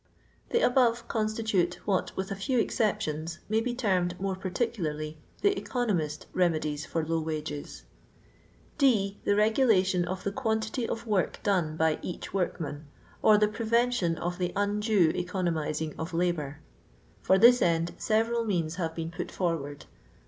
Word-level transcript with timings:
The 0.49 0.61
above 0.65 1.07
constitute 1.07 1.75
what, 1.85 2.17
with 2.17 2.31
a 2.31 2.35
few 2.35 2.57
excep 2.57 2.99
tions, 3.01 3.37
may 3.47 3.61
be 3.61 3.75
termed, 3.75 4.19
more 4.19 4.35
particularly, 4.35 5.19
the" 5.43 5.55
eco 5.59 5.85
nomist" 5.85 6.25
remedies 6.33 6.87
for 6.87 7.05
low 7.05 7.19
wages. 7.19 7.83
D. 8.79 9.19
The 9.25 9.35
regulation 9.35 10.03
of 10.05 10.23
the 10.23 10.31
quantity 10.31 10.87
qf 10.87 11.05
wori 11.05 11.29
done 11.43 11.77
by 11.77 11.99
each 12.01 12.33
workman, 12.33 12.87
or 13.21 13.37
the 13.37 13.47
prevention 13.47 14.17
of 14.17 14.39
the 14.39 14.51
undue 14.55 15.11
economising 15.13 15.93
qf 15.93 16.09
Uibour. 16.09 16.55
For 17.21 17.37
this 17.37 17.61
end, 17.61 17.93
several 17.99 18.43
means 18.43 18.77
have 18.77 18.95
been 18.95 19.11
put 19.11 19.29
forward. 19.31 19.85